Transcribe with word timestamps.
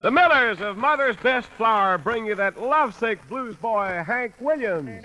The 0.00 0.12
Millers 0.12 0.60
of 0.60 0.76
Mother's 0.76 1.16
Best 1.16 1.48
Flour 1.48 1.98
bring 1.98 2.24
you 2.24 2.36
that 2.36 2.62
lovesick 2.62 3.18
blues 3.28 3.56
boy, 3.56 4.04
Hank 4.06 4.32
Williams. 4.38 5.04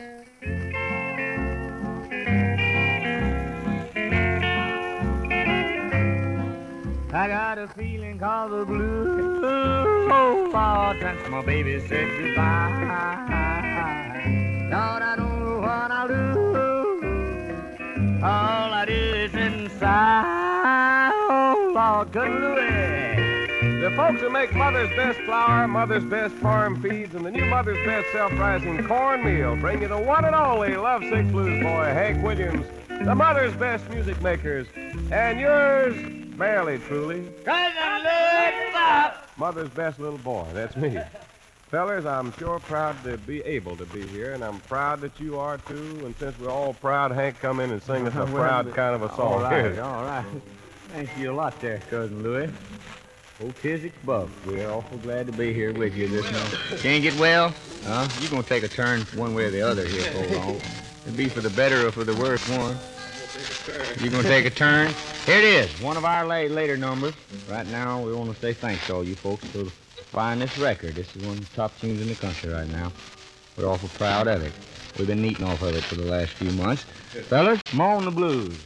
I 7.11 7.27
got 7.27 7.57
a 7.57 7.67
feeling 7.69 8.19
called 8.19 8.51
the 8.51 8.65
blues. 8.65 9.41
Oh, 9.43 10.95
since 11.01 11.27
my 11.27 11.41
baby 11.43 11.79
said 11.87 12.07
goodbye. 12.19 12.69
Lord, 14.69 15.01
I 15.01 15.15
don't 15.15 15.39
know 15.39 15.59
what 15.59 15.89
I'll 15.89 16.07
do. 16.07 16.13
All 18.23 18.73
I 18.73 18.85
do 18.85 18.93
is 18.93 19.33
inside. 19.33 21.13
Oh, 21.15 21.71
Lord, 21.73 22.13
Louis. 22.15 22.62
Folks 23.95 24.21
who 24.21 24.29
make 24.31 24.55
Mother's 24.55 24.89
Best 24.95 25.19
Flour, 25.19 25.67
Mother's 25.67 26.03
Best 26.03 26.33
Farm 26.35 26.81
Feeds, 26.81 27.13
and 27.13 27.23
the 27.23 27.29
new 27.29 27.45
Mother's 27.45 27.77
Best 27.85 28.11
Self-Rising 28.11 28.87
Cornmeal 28.87 29.55
bring 29.57 29.83
you 29.83 29.87
the 29.87 29.99
one 29.99 30.25
and 30.25 30.33
only 30.33 30.75
lovesick 30.75 31.27
blues 31.31 31.61
boy, 31.61 31.83
Hank 31.85 32.23
Williams, 32.23 32.65
the 32.87 33.13
Mother's 33.13 33.53
Best 33.55 33.87
Music 33.91 34.19
Makers, 34.19 34.65
and 35.11 35.39
yours, 35.39 35.95
barely 36.35 36.79
truly, 36.79 37.31
Cousin 37.45 38.03
Louis 38.03 38.71
Buck. 38.73 39.29
Mother's 39.37 39.69
Best 39.69 39.99
Little 39.99 40.17
Boy. 40.17 40.47
That's 40.53 40.75
me. 40.75 40.99
Fellers, 41.69 42.07
I'm 42.07 42.31
sure 42.33 42.57
proud 42.59 42.95
to 43.03 43.17
be 43.19 43.41
able 43.41 43.77
to 43.77 43.85
be 43.85 44.07
here, 44.07 44.33
and 44.33 44.43
I'm 44.43 44.59
proud 44.61 45.01
that 45.01 45.19
you 45.19 45.37
are 45.37 45.59
too. 45.59 46.01
And 46.03 46.15
since 46.17 46.39
we're 46.39 46.49
all 46.49 46.73
proud, 46.73 47.11
Hank, 47.11 47.39
come 47.39 47.59
in 47.59 47.69
and 47.69 47.81
sing 47.83 48.07
us 48.07 48.15
a 48.15 48.25
proud 48.33 48.73
kind 48.73 48.95
of 48.95 49.03
a 49.03 49.09
song. 49.15 49.33
All 49.33 49.41
right, 49.41 49.77
all 49.77 50.03
right. 50.03 50.25
Thank 50.89 51.15
you 51.19 51.31
a 51.31 51.33
lot 51.33 51.59
there, 51.61 51.79
Cousin 51.91 52.23
Louis. 52.23 52.51
Old 53.43 53.55
Kizik's 53.55 53.97
Bub, 54.05 54.29
we're 54.45 54.69
awful 54.69 54.97
glad 54.99 55.27
to 55.27 55.33
be 55.33 55.53
here 55.53 55.73
with 55.73 55.93
you 55.97 56.07
this 56.07 56.23
morning. 56.31 56.79
Can't 56.79 57.03
get 57.03 57.13
well? 57.19 57.53
Huh? 57.83 58.07
You're 58.21 58.29
going 58.29 58.41
to 58.41 58.47
take 58.47 58.63
a 58.63 58.69
turn 58.69 59.01
one 59.15 59.35
way 59.35 59.43
or 59.43 59.51
the 59.51 59.61
other 59.61 59.85
here 59.85 60.09
for 60.13 60.35
long. 60.37 60.61
It'd 61.01 61.17
be 61.17 61.27
for 61.27 61.41
the 61.41 61.49
better 61.49 61.85
or 61.85 61.91
for 61.91 62.05
the 62.05 62.15
worse 62.15 62.47
one. 62.47 62.77
You're 63.99 64.11
going 64.11 64.23
to 64.23 64.29
take 64.29 64.45
a 64.45 64.49
turn? 64.49 64.93
Here 65.25 65.39
it 65.39 65.43
is, 65.43 65.81
one 65.81 65.97
of 65.97 66.05
our 66.05 66.25
late, 66.25 66.51
later 66.51 66.77
numbers. 66.77 67.15
Right 67.49 67.67
now, 67.67 68.01
we 68.01 68.13
want 68.13 68.33
to 68.33 68.39
say 68.39 68.53
thanks 68.53 68.87
to 68.87 68.95
all 68.95 69.03
you 69.03 69.15
folks 69.15 69.43
for 69.47 69.65
buying 70.15 70.39
this 70.39 70.57
record. 70.57 70.95
This 70.95 71.13
is 71.13 71.25
one 71.25 71.37
of 71.37 71.49
the 71.49 71.53
top 71.53 71.77
tunes 71.81 72.01
in 72.01 72.07
the 72.07 72.15
country 72.15 72.49
right 72.49 72.69
now. 72.69 72.93
We're 73.57 73.65
awful 73.65 73.89
proud 73.89 74.27
of 74.27 74.41
it. 74.41 74.53
We've 74.97 75.07
been 75.07 75.25
eating 75.25 75.45
off 75.45 75.61
of 75.63 75.75
it 75.75 75.83
for 75.83 75.95
the 75.95 76.05
last 76.05 76.31
few 76.31 76.51
months. 76.51 76.83
Fellas, 76.83 77.59
on 77.77 78.05
the 78.05 78.11
blues. 78.11 78.57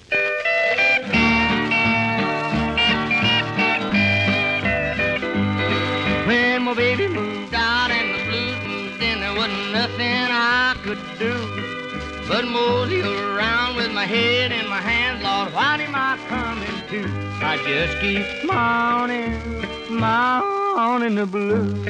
But 12.38 12.48
mosey 12.50 13.02
around 13.02 13.76
with 13.78 13.92
my 13.92 14.06
head 14.06 14.52
in 14.52 14.70
my 14.70 14.80
hands. 14.80 15.24
Lord, 15.24 15.52
what 15.56 15.80
am 15.80 15.96
I 15.96 16.20
coming 16.28 16.78
to? 16.92 17.00
I 17.44 17.58
just 17.66 17.94
keep 18.00 18.28
moaning, 18.46 19.42
moaning 19.90 21.16
the 21.16 21.26
blues. 21.26 21.88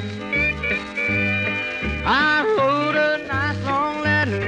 I 2.05 2.45
wrote 2.55 2.95
a 2.95 3.27
nice 3.27 3.61
long 3.65 3.99
letter, 4.01 4.39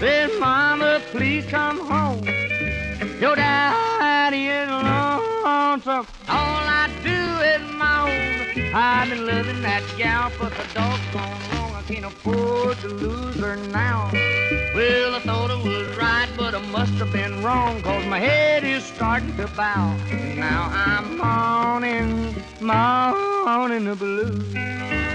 said, 0.00 0.30
Mama, 0.40 1.00
please 1.12 1.46
come 1.46 1.78
home. 1.86 2.24
Your 3.20 3.36
daddy 3.36 4.48
is 4.48 4.68
lonesome. 4.68 6.06
All 6.36 6.62
I 6.82 6.90
do 7.04 7.20
is 7.52 7.62
moan. 7.78 8.74
I've 8.74 9.08
been 9.08 9.24
loving 9.24 9.62
that 9.62 9.84
gal 9.96 10.30
for 10.30 10.50
the 10.50 10.64
doggone 10.74 11.52
long. 11.52 11.57
I 11.57 11.57
can't 11.88 12.04
afford 12.04 12.76
to 12.76 12.86
lose 12.86 13.36
her 13.36 13.56
now. 13.56 14.10
Well, 14.74 15.14
I 15.14 15.20
thought 15.20 15.50
it 15.50 15.66
was 15.66 15.96
right, 15.96 16.28
but 16.36 16.54
I 16.54 16.60
must 16.70 16.92
have 16.94 17.10
been 17.14 17.42
wrong, 17.42 17.80
cause 17.80 18.04
my 18.04 18.18
head 18.18 18.62
is 18.62 18.84
starting 18.84 19.34
to 19.38 19.48
bow. 19.48 19.96
Now 20.36 20.68
I'm 20.70 21.16
mourning, 21.16 22.34
mourning 22.60 23.86
the 23.86 23.96
blues. 23.96 25.07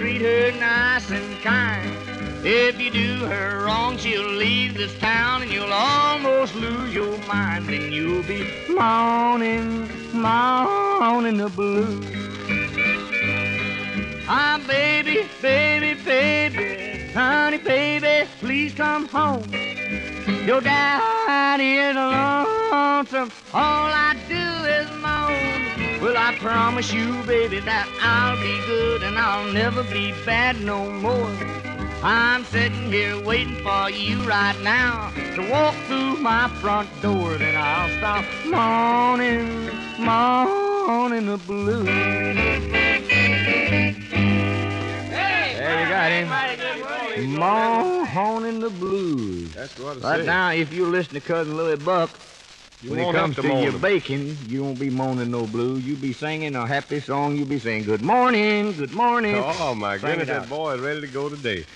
Treat 0.00 0.22
her 0.22 0.50
nice 0.58 1.10
and 1.10 1.42
kind. 1.42 1.94
If 2.42 2.80
you 2.80 2.90
do 2.90 3.26
her 3.26 3.66
wrong, 3.66 3.98
she'll 3.98 4.32
leave 4.32 4.72
this 4.72 4.98
town 4.98 5.42
and 5.42 5.50
you'll 5.52 5.70
almost 5.70 6.54
lose 6.54 6.94
your 6.94 7.18
mind. 7.26 7.66
Then 7.66 7.92
you'll 7.92 8.22
be 8.22 8.42
moaning, 8.70 9.90
moaning 10.14 11.36
the 11.36 11.50
blues. 11.50 12.02
Ah, 14.26 14.58
baby, 14.66 15.28
baby, 15.42 15.92
baby, 16.02 17.12
honey, 17.12 17.58
baby, 17.58 18.26
please 18.38 18.72
come 18.72 19.06
home. 19.06 19.44
Your 20.46 20.62
daddy 20.62 21.76
is 21.76 21.94
lonesome. 21.94 23.30
All 23.52 23.90
I 23.92 24.16
do 24.30 24.49
I 26.22 26.36
promise 26.38 26.92
you, 26.92 27.22
baby, 27.24 27.60
that 27.60 27.88
I'll 28.02 28.36
be 28.42 28.60
good 28.66 29.02
and 29.02 29.16
I'll 29.18 29.50
never 29.52 29.82
be 29.84 30.12
bad 30.26 30.60
no 30.60 30.90
more. 30.90 31.30
I'm 32.02 32.44
sitting 32.44 32.92
here 32.92 33.18
waiting 33.24 33.56
for 33.62 33.90
you 33.90 34.22
right 34.28 34.58
now 34.62 35.10
to 35.34 35.50
walk 35.50 35.74
through 35.86 36.16
my 36.18 36.48
front 36.60 36.88
door. 37.00 37.36
Then 37.38 37.56
I'll 37.56 37.88
stop 37.98 38.24
moaning, 38.46 39.70
moaning 39.98 41.26
the 41.26 41.38
blues. 41.38 41.86
There 45.10 45.82
you 45.82 45.88
got 45.88 46.12
him. 46.12 46.28
Moaning 47.38 48.60
the 48.60 48.70
blues. 48.70 49.52
That's 49.54 49.78
what 49.78 49.96
I 49.98 50.00
Right 50.00 50.20
say. 50.20 50.26
now, 50.26 50.50
if 50.52 50.72
you 50.72 50.86
listen 50.86 51.14
to 51.14 51.20
Cousin 51.20 51.56
Louis 51.56 51.76
Buck, 51.76 52.10
You 52.82 52.92
when 52.92 53.00
it 53.00 53.12
comes 53.12 53.36
to, 53.36 53.42
to 53.42 53.48
your 53.48 53.78
baking, 53.78 54.46
you 54.48 54.64
won't 54.64 54.78
be 54.78 54.88
moaning 54.88 55.30
no 55.30 55.46
blues. 55.46 55.84
You'll 55.84 56.00
be 56.00 56.14
singing 56.14 56.56
a 56.56 56.66
happy 56.66 57.00
song. 57.00 57.36
You'll 57.36 57.46
be 57.46 57.58
saying, 57.58 57.84
"Good 57.84 58.00
morning, 58.00 58.72
good 58.72 58.90
morning." 58.90 59.34
Oh, 59.36 59.74
my 59.74 59.98
Sing 59.98 60.08
goodness, 60.08 60.28
that 60.28 60.48
boy 60.48 60.76
is 60.76 60.80
ready 60.80 61.02
to 61.02 61.08
go 61.08 61.28
today. 61.28 61.66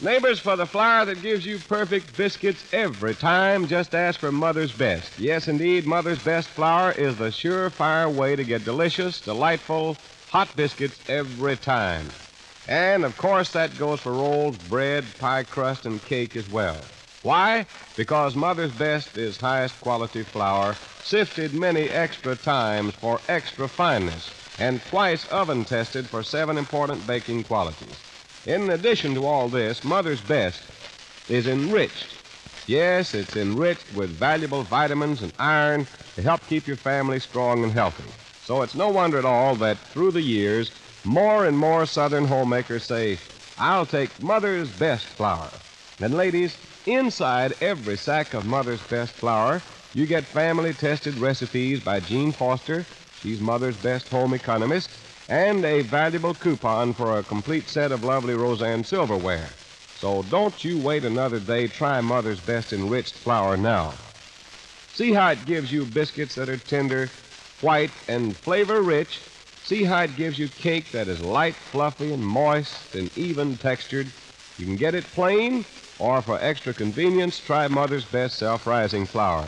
Neighbors, 0.00 0.40
for 0.40 0.56
the 0.56 0.66
flour 0.66 1.04
that 1.06 1.22
gives 1.22 1.46
you 1.46 1.60
perfect 1.60 2.16
biscuits 2.16 2.64
every 2.72 3.14
time, 3.14 3.68
just 3.68 3.94
ask 3.94 4.18
for 4.18 4.32
Mother's 4.32 4.72
Best. 4.72 5.12
Yes, 5.20 5.46
indeed, 5.46 5.86
Mother's 5.86 6.18
Best 6.18 6.50
flour 6.50 6.90
is 6.90 7.16
the 7.16 7.30
surefire 7.30 8.12
way 8.12 8.34
to 8.34 8.42
get 8.42 8.64
delicious, 8.64 9.20
delightful, 9.20 9.96
hot 10.30 10.56
biscuits 10.56 11.00
every 11.06 11.56
time. 11.56 12.10
And, 12.66 13.04
of 13.04 13.16
course, 13.16 13.52
that 13.52 13.78
goes 13.78 14.00
for 14.00 14.12
rolls, 14.12 14.56
bread, 14.68 15.16
pie 15.18 15.44
crust, 15.44 15.86
and 15.86 16.02
cake 16.02 16.34
as 16.34 16.48
well. 16.48 16.82
Why? 17.24 17.66
Because 17.96 18.36
Mother's 18.36 18.70
Best 18.72 19.16
is 19.16 19.38
highest 19.38 19.80
quality 19.80 20.24
flour, 20.24 20.76
sifted 21.00 21.54
many 21.54 21.88
extra 21.88 22.36
times 22.36 22.92
for 23.00 23.18
extra 23.28 23.66
fineness, 23.66 24.30
and 24.58 24.82
twice 24.90 25.24
oven 25.28 25.64
tested 25.64 26.10
for 26.10 26.22
seven 26.22 26.58
important 26.58 27.06
baking 27.06 27.44
qualities. 27.44 27.96
In 28.44 28.68
addition 28.68 29.14
to 29.14 29.24
all 29.24 29.48
this, 29.48 29.82
Mother's 29.82 30.20
Best 30.20 30.60
is 31.26 31.46
enriched. 31.46 32.14
Yes, 32.66 33.14
it's 33.14 33.36
enriched 33.36 33.94
with 33.94 34.18
valuable 34.18 34.62
vitamins 34.64 35.22
and 35.22 35.32
iron 35.38 35.88
to 36.16 36.22
help 36.22 36.46
keep 36.46 36.66
your 36.66 36.76
family 36.76 37.20
strong 37.20 37.64
and 37.64 37.72
healthy. 37.72 38.04
So 38.42 38.60
it's 38.60 38.74
no 38.74 38.90
wonder 38.90 39.18
at 39.18 39.24
all 39.24 39.56
that 39.56 39.78
through 39.94 40.12
the 40.12 40.20
years, 40.20 40.70
more 41.04 41.46
and 41.46 41.56
more 41.56 41.86
Southern 41.86 42.26
homemakers 42.26 42.84
say, 42.84 43.18
I'll 43.56 43.86
take 43.86 44.20
Mother's 44.20 44.70
Best 44.72 45.06
flour. 45.06 45.50
And 46.00 46.14
ladies, 46.14 46.58
inside 46.86 47.54
every 47.60 47.96
sack 47.96 48.34
of 48.34 48.44
Mother's 48.44 48.82
Best 48.82 49.12
flour, 49.14 49.62
you 49.92 50.06
get 50.06 50.24
family 50.26 50.72
tested 50.74 51.14
recipes 51.16 51.80
by 51.80 52.00
Jean 52.00 52.32
Foster, 52.32 52.86
she's 53.22 53.40
Mother's 53.40 53.76
Best 53.76 54.08
home 54.08 54.34
economist, 54.34 54.90
and 55.28 55.64
a 55.64 55.82
valuable 55.82 56.34
coupon 56.34 56.94
for 56.94 57.18
a 57.18 57.22
complete 57.22 57.68
set 57.68 57.92
of 57.92 58.04
lovely 58.04 58.34
Roseanne 58.34 58.84
silverware. 58.84 59.50
So 59.96 60.22
don't 60.24 60.64
you 60.64 60.78
wait 60.78 61.04
another 61.04 61.40
day. 61.40 61.68
Try 61.68 62.00
Mother's 62.00 62.40
Best 62.40 62.72
enriched 62.72 63.14
flour 63.14 63.56
now. 63.56 63.94
See 64.92 65.12
how 65.12 65.30
it 65.30 65.46
gives 65.46 65.72
you 65.72 65.84
biscuits 65.86 66.34
that 66.34 66.48
are 66.48 66.58
tender, 66.58 67.10
white, 67.60 67.92
and 68.08 68.36
flavor 68.38 68.82
rich, 68.82 69.20
See 69.64 69.82
how 69.82 70.02
it 70.02 70.16
gives 70.16 70.38
you 70.38 70.50
cake 70.50 70.92
that 70.92 71.08
is 71.08 71.22
light, 71.22 71.54
fluffy, 71.72 72.12
and 72.12 72.24
moist 72.24 72.94
and 72.94 73.10
even 73.16 73.56
textured. 73.56 74.12
You 74.58 74.66
can 74.66 74.76
get 74.76 74.94
it 74.94 75.06
plain, 75.14 75.64
or 75.98 76.22
for 76.22 76.38
extra 76.40 76.72
convenience, 76.74 77.38
try 77.38 77.68
Mother's 77.68 78.04
Best 78.04 78.38
self 78.38 78.66
rising 78.66 79.06
flour. 79.06 79.46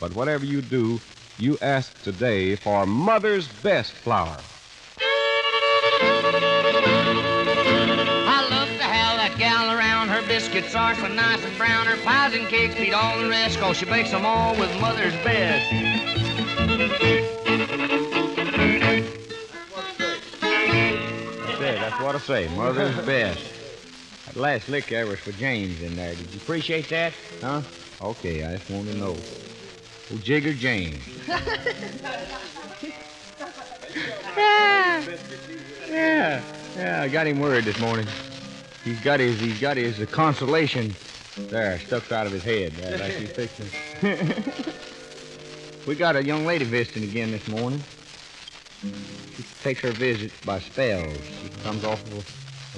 But 0.00 0.14
whatever 0.14 0.44
you 0.44 0.60
do, 0.62 1.00
you 1.38 1.58
ask 1.60 1.92
today 2.02 2.56
for 2.56 2.86
Mother's 2.86 3.48
Best 3.62 3.92
flour. 3.92 4.36
I 8.28 8.46
love 8.50 8.68
to 8.68 8.84
have 8.84 9.16
that 9.16 9.34
gal 9.38 9.76
around. 9.76 10.08
Her 10.08 10.26
biscuits 10.28 10.74
are 10.74 10.94
so 10.94 11.08
nice 11.08 11.44
and 11.44 11.56
brown. 11.56 11.86
Her 11.86 11.96
pies 12.04 12.34
and 12.34 12.46
cakes 12.48 12.74
beat 12.74 12.92
all 12.92 13.18
the 13.20 13.28
rest, 13.28 13.58
cause 13.58 13.76
she 13.76 13.86
bakes 13.86 14.10
them 14.10 14.26
all 14.26 14.54
with 14.56 14.80
Mother's 14.80 15.14
Best. 15.24 15.96
That's 21.96 22.04
what 22.04 22.14
I 22.14 22.18
say. 22.18 22.48
Mother's 22.54 23.06
best. 23.06 23.55
That 24.36 24.42
last 24.42 24.68
lick 24.68 24.90
there 24.90 25.06
was 25.06 25.18
for 25.18 25.32
James 25.32 25.80
in 25.80 25.96
there. 25.96 26.14
Did 26.14 26.30
you 26.30 26.36
appreciate 26.36 26.90
that? 26.90 27.14
Huh? 27.40 27.62
Okay, 28.02 28.44
I 28.44 28.58
just 28.58 28.68
wanted 28.70 28.92
to 28.92 28.98
know. 28.98 29.16
Oh, 30.12 30.18
Jigger 30.18 30.52
James. 30.52 31.02
yeah. 34.36 35.04
Yeah. 35.88 36.42
Yeah, 36.76 37.00
I 37.00 37.08
got 37.08 37.26
him 37.26 37.40
worried 37.40 37.64
this 37.64 37.78
morning. 37.78 38.06
He's 38.84 39.00
got 39.00 39.20
his 39.20 39.40
he's 39.40 39.58
got 39.58 39.78
his 39.78 39.98
uh, 39.98 40.04
consolation 40.04 40.94
there 41.38 41.80
stuck 41.86 42.12
out 42.12 42.26
of 42.26 42.34
his 42.34 42.42
head. 42.42 42.74
Like 43.00 43.14
he's 43.14 43.30
fixing. 43.30 43.70
we 45.86 45.94
got 45.94 46.14
a 46.14 46.22
young 46.22 46.44
lady 46.44 46.66
visiting 46.66 47.04
again 47.04 47.30
this 47.30 47.48
morning. 47.48 47.82
She 48.82 49.46
takes 49.62 49.80
her 49.80 49.92
visits 49.92 50.34
by 50.44 50.60
spells. 50.60 51.16
She 51.24 51.48
comes 51.62 51.84
awful 51.84 52.22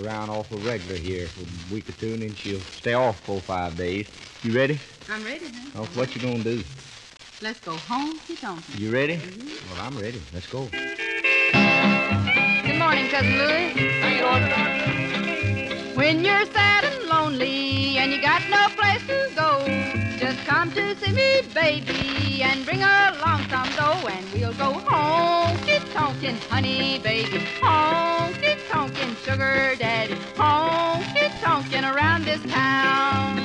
around 0.01 0.31
off 0.31 0.51
awful 0.51 0.59
regular 0.59 0.97
here 0.97 1.27
for 1.29 1.43
a 1.43 1.75
week 1.75 1.89
or 1.89 1.93
two, 1.93 2.15
and 2.15 2.23
then 2.23 2.35
she'll 2.35 2.59
stay 2.61 2.95
off 2.95 3.21
for 3.25 3.41
five 3.41 3.77
days. 3.77 4.09
You 4.43 4.55
ready? 4.55 4.81
I'm 5.11 5.25
ready, 5.25 5.47
huh? 5.47 5.83
Oh, 5.83 5.87
what 5.95 6.15
you 6.15 6.21
gonna 6.21 6.45
do? 6.45 6.63
Let's 7.41 7.61
go 7.61 7.77
home, 7.77 8.21
keep 8.27 8.43
on. 8.45 8.63
You 8.77 8.91
ready? 8.91 9.21
Well, 9.71 9.81
I'm 9.81 9.97
ready. 9.99 10.21
Let's 10.33 10.47
go. 10.47 10.69
Good 10.71 10.99
morning, 12.79 13.09
Cousin 13.09 13.39
Louis. 13.39 13.75
When 15.95 16.25
you're 16.25 16.47
sad 16.53 16.85
and 16.85 17.09
lonely 17.09 17.99
and 17.99 18.13
you 18.13 18.21
got 18.23 18.43
no 18.49 18.69
place 18.77 19.05
to 19.09 19.31
go, 19.35 19.67
just 20.17 20.39
come 20.47 20.71
to 20.73 20.95
see 20.97 21.13
me, 21.13 21.43
baby, 21.53 22.43
and 22.43 22.65
bring 22.65 22.83
along 22.83 23.49
some 23.51 23.69
dough, 23.75 24.07
and 24.07 24.33
we'll 24.33 24.55
go 24.55 24.75
home 24.75 25.39
honky 25.69 25.93
tonkin', 25.93 26.37
honey, 26.49 26.99
baby, 27.03 27.39
honky 27.61 28.48
sugar 29.29 29.77
daddy, 29.79 30.15
honky 30.37 31.29
tonkin' 31.43 31.85
around 31.85 32.25
this 32.25 32.41
town. 32.51 33.37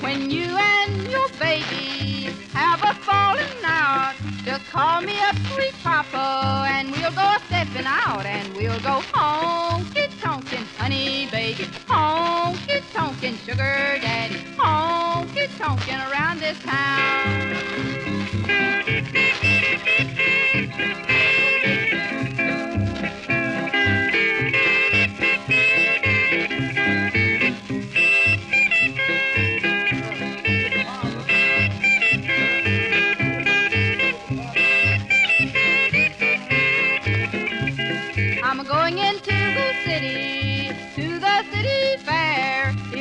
When 0.00 0.30
you 0.30 0.46
and 0.56 1.10
your 1.10 1.28
baby 1.40 2.30
have 2.52 2.80
a 2.84 2.94
falling 3.02 3.64
out, 3.64 4.14
just 4.44 4.64
call 4.66 5.00
me 5.00 5.18
up, 5.22 5.34
sweet 5.54 5.74
papa, 5.82 6.68
and 6.70 6.92
we'll 6.92 7.10
go 7.10 7.26
a 7.36 7.40
stepping 7.48 7.86
out, 7.86 8.24
and 8.26 8.54
we'll 8.54 8.78
go 8.80 9.00
honky 9.12 10.08
tonkin', 10.20 10.64
honey 10.78 11.26
baby, 11.32 11.64
honky 11.88 12.80
tonkin', 12.92 13.36
sugar 13.38 13.98
daddy, 14.00 14.36
honky 14.56 15.48
tonkin' 15.58 16.00
around 16.00 16.38
this 16.38 16.58
town. 16.60 17.56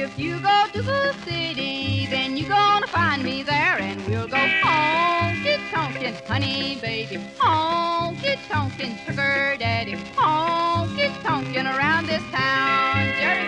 If 0.06 0.20
you 0.20 0.40
go 0.40 0.66
to 0.72 0.82
the 0.84 1.16
city, 1.26 2.06
then 2.12 2.38
you're 2.38 2.48
gonna 2.48 2.86
find 2.86 3.24
me 3.24 3.42
there, 3.42 3.80
and 3.80 4.06
we'll 4.06 4.28
go 4.28 4.38
honky 4.38 5.58
tonkin', 5.72 6.14
honey 6.28 6.78
baby, 6.80 7.18
honky 7.40 8.38
tonkin', 8.48 9.00
sugar 9.04 9.58
daddy, 9.58 9.96
honky 10.16 11.10
tonkin' 11.24 11.66
around 11.66 12.06
this 12.06 12.22
town. 12.32 13.16
Jerry 13.18 13.45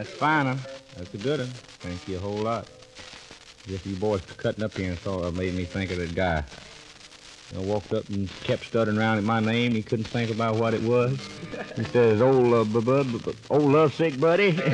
That's 0.00 0.14
fine, 0.14 0.46
huh? 0.46 0.56
That's 0.96 1.12
a 1.12 1.18
good 1.18 1.40
one. 1.40 1.58
Thank 1.82 2.08
you 2.08 2.16
a 2.16 2.20
whole 2.20 2.42
lot. 2.42 2.66
If 3.68 3.84
you 3.84 3.96
boys 3.96 4.22
cutting 4.38 4.64
up 4.64 4.74
here 4.74 4.92
and 4.92 4.98
thought 5.02 5.28
it 5.28 5.32
made 5.32 5.52
me 5.52 5.66
think 5.66 5.90
of 5.90 5.98
that 5.98 6.14
guy. 6.14 6.42
I 7.54 7.58
walked 7.58 7.92
up 7.92 8.08
and 8.08 8.30
kept 8.42 8.64
stuttering 8.64 8.96
around 8.96 9.18
at 9.18 9.24
my 9.24 9.40
name. 9.40 9.74
He 9.74 9.82
couldn't 9.82 10.10
think 10.10 10.30
about 10.30 10.56
what 10.56 10.72
it 10.72 10.80
was. 10.80 11.18
He 11.76 11.84
says, 11.84 12.22
"Old, 12.22 12.54
uh, 12.54 12.64
bu- 12.64 12.80
bu- 12.80 13.18
bu- 13.18 13.36
old 13.50 13.72
lovesick 13.72 14.18
buddy." 14.18 14.58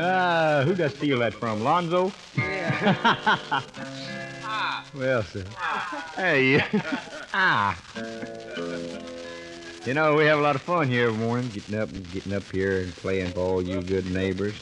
Ah, 0.00 0.62
who'd 0.64 0.80
I 0.80 0.90
steal 0.90 1.18
that 1.18 1.34
from? 1.40 1.64
Lonzo? 1.64 2.14
well, 4.94 5.24
sir. 5.24 5.44
Hey, 6.14 6.62
ah. 7.32 7.76
You 9.88 9.94
know, 9.94 10.16
we 10.16 10.26
have 10.26 10.38
a 10.38 10.42
lot 10.42 10.54
of 10.54 10.60
fun 10.60 10.90
here 10.90 11.08
every 11.08 11.18
morning, 11.18 11.48
getting 11.48 11.74
up 11.74 11.88
and 11.88 12.12
getting 12.12 12.34
up 12.34 12.42
here 12.52 12.82
and 12.82 12.94
playing 12.94 13.32
for 13.32 13.40
all 13.40 13.62
you 13.62 13.80
good 13.80 14.04
neighbors. 14.04 14.54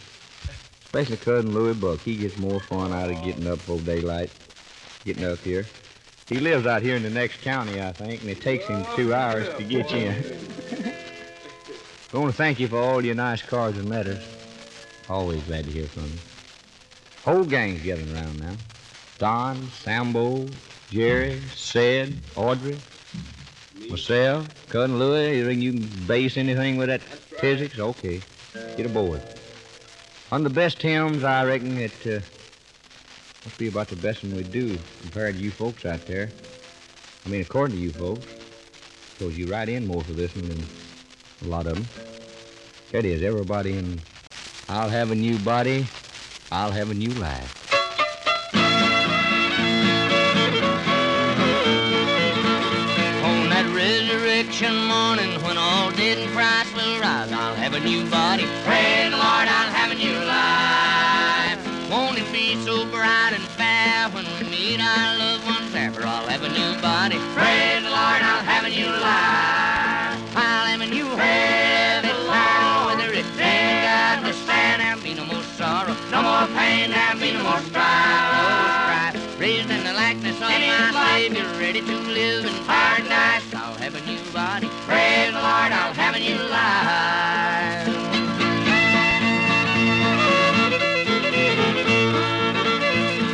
Especially 0.85 1.17
cousin 1.17 1.53
Louis 1.53 1.75
Buck. 1.75 1.99
He 2.05 2.15
gets 2.15 2.37
more 2.37 2.61
fun 2.61 2.93
out 2.93 3.11
of 3.11 3.25
getting 3.25 3.45
up 3.49 3.59
before 3.59 3.81
daylight, 3.81 4.31
getting 5.05 5.25
up 5.25 5.41
here. 5.41 5.67
He 6.29 6.39
lives 6.39 6.65
out 6.65 6.81
here 6.83 6.95
in 6.95 7.03
the 7.03 7.11
next 7.11 7.41
county, 7.41 7.83
I 7.83 7.91
think, 7.91 8.21
and 8.21 8.31
it 8.31 8.41
takes 8.41 8.69
him 8.69 8.87
two 8.95 9.13
hours 9.13 9.49
to 9.59 9.65
get 9.65 9.91
in. 9.91 10.15
I 12.15 12.17
want 12.17 12.31
to 12.31 12.37
thank 12.37 12.61
you 12.61 12.69
for 12.69 12.79
all 12.79 13.05
your 13.05 13.17
nice 13.17 13.43
cards 13.43 13.77
and 13.77 13.89
letters. 13.89 14.23
Always 15.09 15.43
glad 15.43 15.65
to 15.65 15.73
hear 15.73 15.89
from 15.89 16.05
you. 16.05 16.21
Whole 17.25 17.43
gang's 17.43 17.83
gathering 17.83 18.15
around 18.15 18.39
now. 18.39 18.57
Don, 19.19 19.69
Sambo, 19.83 20.47
Jerry, 20.89 21.43
Sid, 21.53 22.17
Audrey, 22.37 22.79
myself, 23.91 24.47
cousin 24.69 24.99
Louis. 24.99 25.39
You 25.39 25.47
think 25.47 25.63
you 25.63 25.73
can 25.73 26.07
base 26.07 26.37
anything 26.37 26.77
with 26.77 26.89
that 26.89 27.01
physics? 27.41 27.79
Okay, 27.79 28.23
get 28.77 28.87
aboard. 28.87 29.21
On 30.33 30.43
the 30.43 30.51
best 30.51 30.83
hymns, 30.83 31.23
I 31.25 31.45
reckon 31.45 31.79
it 31.79 31.93
uh, 32.07 32.21
must 33.45 33.59
be 33.59 33.69
about 33.69 33.89
the 33.89 33.97
best 33.97 34.25
one 34.25 34.37
we 34.37 34.43
do 34.45 34.79
compared 35.01 35.37
to 35.37 35.41
you 35.41 35.51
folks 35.51 35.85
out 35.85 36.05
there. 36.07 36.31
I 37.25 37.29
mean, 37.29 37.41
according 37.41 37.77
to 37.77 37.83
you 37.83 37.93
folks, 37.93 38.27
because 39.19 39.37
you 39.39 39.47
write 39.47 39.69
in 39.69 39.87
more 39.87 40.03
for 40.03 40.13
this 40.13 40.35
one 40.35 40.49
than 40.49 40.69
a 41.43 41.45
lot 41.45 41.67
of 41.67 41.77
them. 41.77 41.89
That 42.93 43.05
is, 43.05 43.23
everybody 43.23 43.79
in 43.79 44.01
I'll 44.69 44.91
have 44.91 45.11
a 45.13 45.15
new 45.15 45.39
body, 45.39 45.87
I'll 46.51 46.73
have 46.73 46.91
a 46.91 46.95
new 46.95 47.11
life. 47.11 47.56
A 57.77 57.81
new 57.81 58.09
body. 58.09 58.45
Pray 58.65 59.05
the 59.11 59.17
Lord, 59.17 59.49
I'll 59.49 59.71
have 59.71 59.93
a 59.93 59.95
new 59.95 60.17
life. 60.25 61.61
Won't 61.91 62.17
it 62.19 62.33
be 62.33 62.57
so 62.65 62.87
bright 62.91 63.33
and 63.35 63.45
fair 63.53 64.09
when 64.11 64.25
we 64.25 64.49
meet 64.49 64.81
our 64.81 65.19
loved 65.19 65.45
ones? 65.45 65.95
For 65.95 66.07
I'll 66.07 66.27
have 66.27 66.43
a 66.43 66.49
new 66.49 66.81
body. 66.81 67.19
Praise 84.87 85.33
the 85.33 85.41
Lord, 85.41 85.73
I'll 85.73 85.95
have 85.95 86.15
a 86.15 86.21
new 86.21 86.39
life. 86.49 87.89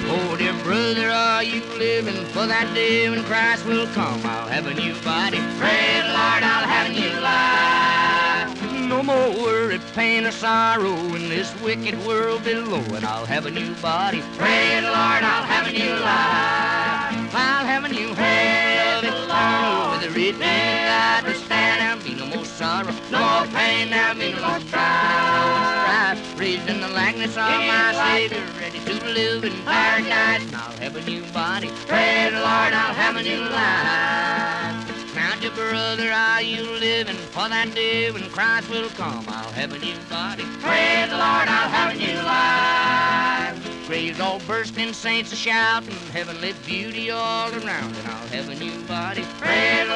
Oh, 0.08 0.36
dear 0.38 0.54
brother, 0.64 1.10
are 1.10 1.42
you 1.42 1.62
living 1.76 2.24
for 2.26 2.46
that 2.46 2.72
day 2.74 3.10
when 3.10 3.22
Christ 3.24 3.66
will 3.66 3.86
come? 3.88 4.20
I'll 4.24 4.48
have 4.48 4.66
a 4.66 4.72
new 4.72 4.94
body. 5.02 5.40
Praise 5.60 6.04
the 6.04 6.14
Lord, 6.16 6.42
I'll 6.42 6.66
have 6.66 6.88
a 6.88 6.92
new 6.92 7.20
life. 7.20 8.88
No 8.88 9.02
more 9.02 9.30
worry, 9.44 9.78
pain, 9.94 10.24
or 10.24 10.30
sorrow 10.30 10.94
in 11.16 11.28
this 11.28 11.54
wicked 11.60 11.98
world 12.06 12.44
below. 12.44 12.82
And 12.96 13.04
I'll 13.04 13.26
have 13.26 13.44
a 13.44 13.50
new 13.50 13.74
body. 13.74 14.22
Praise 14.38 14.80
the 14.80 14.88
Lord, 14.88 15.22
I'll 15.22 15.44
have 15.44 15.66
a 15.66 15.72
new 15.72 15.94
life. 16.00 17.34
I'll 17.34 17.66
have 17.66 17.84
a 17.84 17.88
new 17.88 18.14
healthy 18.14 18.71
flower 20.12 20.22
with 20.22 20.42
a 20.42 21.22
to 21.24 21.34
stand. 21.44 21.80
There'll 21.80 22.04
be 22.04 22.14
no 22.14 22.36
more 22.36 22.44
sorrow, 22.44 22.92
no 23.10 23.18
more 23.18 23.46
pain, 23.54 23.90
there'll 23.90 24.14
be 24.14 24.32
no 24.32 24.48
more 24.48 24.60
strife. 24.60 26.38
Raised 26.38 26.68
in 26.68 26.80
the 26.80 26.88
likeness 26.88 27.36
of 27.36 27.36
my 27.36 27.92
Savior, 27.94 28.44
ready 28.60 28.78
to 28.80 29.04
live 29.06 29.44
in 29.44 29.52
paradise. 29.64 30.42
And 30.42 30.56
I'll 30.56 30.76
have 30.78 30.96
a 30.96 31.02
new 31.02 31.22
body. 31.32 31.68
Praise 31.86 32.32
the 32.32 32.38
Lord, 32.38 32.72
I'll 32.72 32.94
have 32.94 33.16
a 33.16 33.22
new 33.22 33.40
life. 33.40 35.14
Now, 35.14 35.34
dear 35.40 35.50
brother, 35.50 36.10
are 36.10 36.42
you 36.42 36.62
living 36.62 37.16
for 37.16 37.48
that 37.48 37.74
day 37.74 38.10
when 38.10 38.28
Christ 38.30 38.70
will 38.70 38.88
come? 38.90 39.24
I'll 39.28 39.52
have 39.52 39.72
a 39.72 39.78
new 39.78 39.96
body. 40.10 40.44
Praise 40.60 41.08
the 41.08 41.16
Lord, 41.16 41.48
I'll 41.48 41.68
have 41.68 41.94
a 41.94 41.98
new 41.98 42.16
life. 42.22 43.32
Graves 43.86 44.20
all 44.20 44.40
bursting, 44.46 44.92
saints 44.94 45.32
a 45.32 45.36
shouting, 45.36 45.92
heavenly 46.12 46.54
beauty 46.64 47.10
all 47.10 47.50
around, 47.50 47.94
and 47.94 48.08
I'll 48.08 48.28
have 48.28 48.48
a 48.48 48.54
new 48.54 48.80
body. 48.84 49.22
Praise 49.38 49.86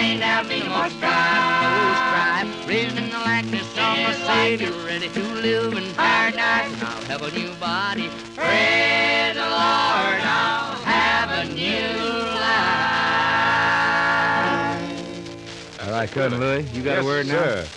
no 0.00 0.06
more 0.06 0.16
pain, 0.16 0.20
there'll 0.20 0.48
be 0.48 0.60
no 0.60 0.68
more 0.70 0.88
strife. 0.90 1.62
No 1.62 1.94
strife, 1.94 2.68
raised 2.68 2.96
in 2.98 3.10
the 3.10 3.18
likeness 3.18 3.70
of 3.70 3.76
my 3.76 4.12
Savior, 4.12 4.72
ready 4.86 5.08
to 5.08 5.22
live 5.22 5.72
in 5.76 5.94
paradise, 5.94 6.72
and 6.72 6.82
I'll 6.82 7.04
have 7.04 7.22
a 7.22 7.30
new 7.32 7.54
body. 7.54 8.08
Praise 8.34 9.34
the 9.34 9.40
Lord, 9.40 10.20
I'll 10.22 10.76
have 10.84 11.30
a 11.30 11.44
new 11.52 11.88
life. 15.76 15.86
All 15.86 15.90
right, 15.92 16.10
Cousin 16.10 16.40
Louie, 16.40 16.62
you 16.72 16.82
got 16.82 16.96
Yes, 16.96 17.02
a 17.02 17.04
word 17.04 17.26
now? 17.26 17.32
sir. 17.32 17.68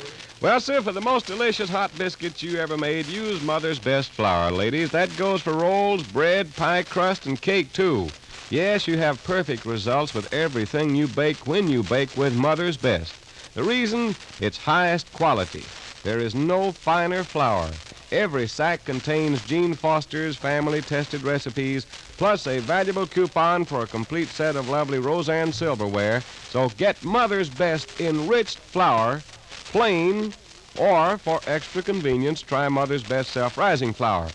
Well, 0.41 0.59
sir, 0.59 0.81
for 0.81 0.91
the 0.91 1.01
most 1.01 1.25
delicious 1.25 1.69
hot 1.69 1.97
biscuits 1.97 2.43
you 2.43 2.59
ever 2.59 2.77
made, 2.77 3.05
use 3.05 3.41
Mother's 3.41 3.79
Best 3.79 4.11
Flour, 4.11 4.51
ladies. 4.51 4.91
That 4.91 5.15
goes 5.15 5.41
for 5.41 5.53
rolls, 5.53 6.03
bread, 6.03 6.53
pie 6.57 6.83
crust, 6.83 7.25
and 7.25 7.39
cake, 7.39 7.71
too. 7.71 8.09
Yes, 8.53 8.88
you 8.88 9.00
have 9.00 9.24
perfect 9.24 9.65
results 9.65 10.13
with 10.13 10.31
everything 10.31 10.93
you 10.93 11.07
bake 11.07 11.48
when 11.48 11.67
you 11.69 11.81
bake 11.81 12.15
with 12.15 12.36
Mother's 12.36 12.77
Best. 12.77 13.15
The 13.55 13.63
reason? 13.63 14.15
It's 14.39 14.60
highest 14.60 15.12
quality. 15.12 15.63
There 16.03 16.19
is 16.19 16.36
no 16.36 16.72
finer 16.72 17.24
flour. 17.24 17.67
Every 18.12 18.48
sack 18.48 18.86
contains 18.86 19.41
Gene 19.48 19.74
Foster's 19.74 20.38
family 20.38 20.83
tested 20.83 21.24
recipes, 21.24 21.88
plus 22.17 22.45
a 22.45 22.60
valuable 22.60 23.07
coupon 23.07 23.65
for 23.65 23.81
a 23.81 23.88
complete 23.88 24.27
set 24.27 24.55
of 24.55 24.69
lovely 24.69 25.00
Roseanne 25.00 25.51
silverware. 25.51 26.22
So 26.51 26.69
get 26.77 27.03
Mother's 27.03 27.50
Best 27.50 28.00
enriched 28.00 28.60
flour, 28.60 29.24
plain, 29.72 30.31
or 30.77 31.17
for 31.17 31.39
extra 31.48 31.81
convenience, 31.81 32.43
try 32.43 32.69
Mother's 32.69 33.03
Best 33.03 33.31
self 33.31 33.57
rising 33.57 33.93
flour. 33.93 34.27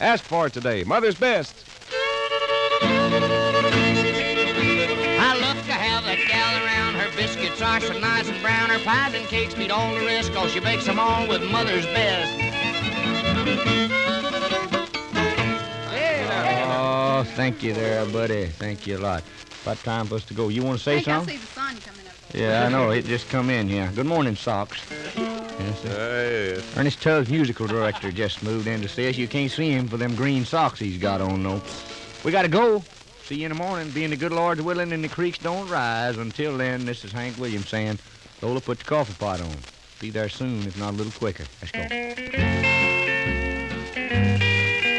Ask 0.00 0.24
for 0.24 0.48
it 0.48 0.52
today. 0.52 0.82
Mother's 0.82 1.14
Best. 1.14 1.64
Biscuits 7.80 7.96
are 7.96 8.00
nice 8.00 8.28
and 8.28 8.40
brown. 8.42 8.68
Her 8.70 8.78
pies 8.80 9.14
and 9.14 9.26
cakes 9.28 9.54
beat 9.54 9.70
all 9.70 9.94
the 9.94 10.04
rest, 10.04 10.32
cause 10.32 10.52
she 10.52 10.60
bakes 10.60 10.86
them 10.86 10.98
all 10.98 11.26
with 11.26 11.42
mother's 11.50 11.86
best. 11.86 12.38
Oh, 16.74 17.24
thank 17.36 17.62
you 17.62 17.72
there, 17.72 18.04
buddy. 18.06 18.46
Thank 18.46 18.86
you 18.86 18.98
a 18.98 19.00
lot. 19.00 19.22
About 19.62 19.78
time 19.78 20.06
for 20.06 20.16
us 20.16 20.24
to 20.24 20.34
go. 20.34 20.48
You 20.48 20.62
want 20.62 20.78
to 20.78 20.84
say 20.84 20.96
Hank, 20.96 21.08
I 21.08 21.12
something? 21.18 21.38
see 21.38 21.40
the 21.40 21.46
sun 21.52 21.76
coming 21.76 22.06
up. 22.06 22.34
Yeah, 22.34 22.66
I 22.66 22.68
know. 22.68 22.90
It 22.90 23.04
just 23.04 23.28
come 23.28 23.48
in 23.48 23.68
here. 23.68 23.90
Good 23.94 24.06
morning, 24.06 24.34
Socks. 24.34 24.82
Yes, 25.16 25.82
sir. 25.82 26.56
Hey, 26.58 26.80
Ernest 26.80 27.00
Tubbs, 27.00 27.30
musical 27.30 27.66
director, 27.66 28.10
just 28.10 28.42
moved 28.42 28.66
in 28.66 28.82
to 28.82 28.88
see 28.88 29.08
us. 29.08 29.16
You 29.16 29.28
can't 29.28 29.50
see 29.50 29.70
him 29.70 29.88
for 29.88 29.96
them 29.96 30.16
green 30.16 30.44
socks 30.44 30.80
he's 30.80 30.98
got 30.98 31.20
on, 31.20 31.42
though. 31.42 31.62
We 32.24 32.32
got 32.32 32.42
to 32.42 32.48
go. 32.48 32.82
See 33.24 33.36
you 33.36 33.46
in 33.46 33.52
the 33.52 33.58
morning. 33.58 33.90
Being 33.90 34.10
the 34.10 34.16
good 34.16 34.32
Lord's 34.32 34.62
willing 34.62 34.92
and 34.92 35.04
the 35.04 35.08
creeks 35.08 35.38
don't 35.38 35.68
rise. 35.68 36.18
Until 36.18 36.56
then, 36.56 36.84
this 36.84 37.04
is 37.04 37.12
Hank 37.12 37.38
Williams 37.38 37.68
saying, 37.68 37.98
Lola, 38.42 38.60
put 38.60 38.78
the 38.78 38.84
coffee 38.84 39.14
pot 39.14 39.40
on. 39.40 39.56
Be 40.00 40.10
there 40.10 40.28
soon, 40.28 40.66
if 40.66 40.76
not 40.76 40.94
a 40.94 40.96
little 40.96 41.12
quicker. 41.12 41.44
Let's 41.60 41.70
go. 41.72 41.86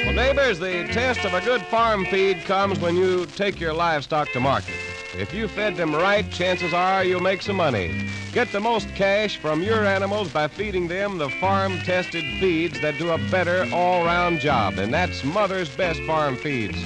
Well, 0.06 0.13
neighbors, 0.13 0.60
the 0.60 0.88
test 0.94 1.25
of 1.25 1.34
a 1.34 1.42
good 1.42 1.62
farm 1.63 2.06
feed 2.06 2.46
comes 2.46 2.80
when 2.80 2.96
you 2.96 3.25
take 3.25 3.60
your 3.60 3.74
livestock 3.74 4.30
to 4.32 4.39
market. 4.39 4.75
If 5.15 5.34
you 5.34 5.50
fed 5.50 5.75
them 5.75 5.94
right, 5.94 6.27
chances 6.32 6.74
are 6.74 7.03
you'll 7.03 7.20
make 7.20 7.42
some 7.42 7.58
money. 7.58 8.10
Get 8.32 8.51
the 8.53 8.62
most 8.62 8.88
cash 8.96 9.38
from 9.38 9.62
your 9.62 9.86
animals 9.86 10.32
by 10.32 10.48
feeding 10.48 10.88
them 10.88 11.18
the 11.18 11.30
farm 11.30 11.77
tested 11.80 12.24
feeds 12.39 12.80
that 12.82 12.98
do 12.98 13.12
a 13.12 13.18
better 13.30 13.68
all 13.74 14.06
round 14.06 14.39
job, 14.39 14.80
and 14.80 14.94
that's 14.94 15.24
Mother's 15.25 15.70
Best 15.75 16.01
Farm 16.03 16.36
Feeds. 16.38 16.77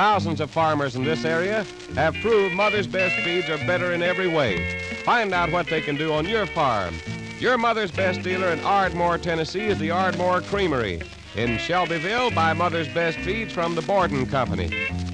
Thousands 0.00 0.40
of 0.40 0.50
farmers 0.50 0.96
in 0.96 1.04
this 1.04 1.26
area 1.26 1.66
have 1.94 2.14
proved 2.22 2.54
Mother's 2.54 2.86
Best 2.86 3.14
feeds 3.16 3.50
are 3.50 3.58
better 3.66 3.92
in 3.92 4.02
every 4.02 4.28
way. 4.28 4.80
Find 5.04 5.34
out 5.34 5.52
what 5.52 5.66
they 5.66 5.82
can 5.82 5.94
do 5.94 6.10
on 6.14 6.26
your 6.26 6.46
farm. 6.46 6.94
Your 7.38 7.58
Mother's 7.58 7.90
Best 7.90 8.22
dealer 8.22 8.48
in 8.48 8.60
Ardmore, 8.60 9.18
Tennessee 9.18 9.66
is 9.66 9.78
the 9.78 9.90
Ardmore 9.90 10.40
Creamery. 10.40 11.02
In 11.36 11.58
Shelbyville, 11.58 12.30
buy 12.30 12.54
Mother's 12.54 12.88
Best 12.88 13.18
feeds 13.18 13.52
from 13.52 13.74
the 13.74 13.82
Borden 13.82 14.24
Company. 14.24 14.70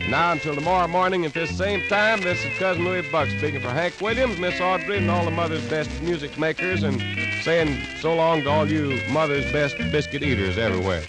Now, 0.09 0.31
until 0.31 0.55
tomorrow 0.55 0.87
morning 0.87 1.25
at 1.25 1.35
this 1.35 1.59
same 1.59 1.83
time, 1.88 2.21
this 2.21 2.45
is 2.45 2.57
Cousin 2.57 2.85
Louis 2.85 3.11
Buck 3.11 3.28
speaking 3.28 3.61
for 3.61 3.71
Hank 3.71 4.00
Williams, 4.00 4.38
Miss 4.38 4.61
Audrey, 4.61 4.99
and 4.99 5.11
all 5.11 5.25
the 5.25 5.33
Mother's 5.33 5.69
Best 5.69 5.90
music 6.00 6.38
makers, 6.38 6.85
and 6.85 7.02
saying 7.43 7.76
so 7.99 8.14
long 8.14 8.45
to 8.45 8.50
all 8.50 8.71
you 8.71 9.00
Mother's 9.11 9.50
Best 9.50 9.78
biscuit 9.90 10.23
eaters 10.23 10.57
everywhere. 10.59 11.02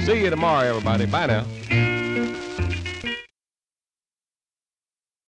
See 0.00 0.22
you 0.22 0.28
tomorrow, 0.28 0.68
everybody. 0.68 1.06
Bye 1.06 1.26
now. 1.28 1.46